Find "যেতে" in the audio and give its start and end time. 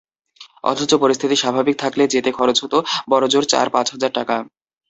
2.13-2.29